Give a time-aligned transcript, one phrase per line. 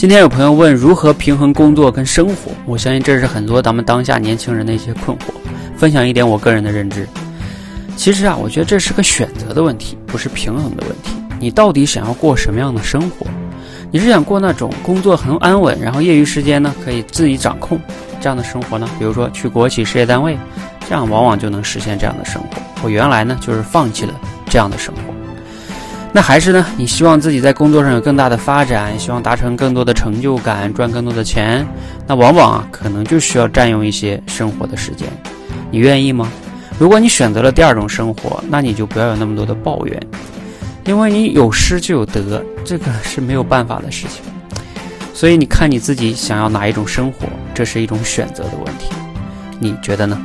[0.00, 5.24] 今天有朋友问如何平衡工作跟生活，我相信这是很多咱们当下年轻人的一些困惑。
[5.76, 7.06] 分享一点我个人的认知，
[7.96, 11.12] 其实啊，我觉得这是个选择的问题，不是平衡的问题。
[11.38, 13.26] 你到底想要过什么样的生活？
[13.90, 17.78] 你是想过那种工作很安稳，然后业余时间呢可以自己掌控
[18.22, 18.88] 这样的生活呢？
[18.98, 20.34] 比如说去国企事业单位，
[20.88, 22.48] 这样往往就能实现这样的生活。
[22.82, 24.14] 我原来呢就是放弃了
[24.48, 25.19] 这样的生活。
[26.12, 26.66] 那还是呢？
[26.76, 31.64] 你希望自己在工作上有更大的发展，希望达成更多的成就感，赚更多的钱，
[32.06, 35.08] 那往往啊可能就需要占用一些生活的时间。
[35.70, 36.28] 你愿意吗？
[36.80, 40.02] 如果你选择了第二种生活，那你就不要有那么多的抱怨，
[40.84, 44.22] 因为你有失就有得，这个是没有办法的事情。
[45.14, 48.88] 所以你看你自己想要哪一种生活，这是一种选择的问题，
[49.60, 50.20] 你觉得呢？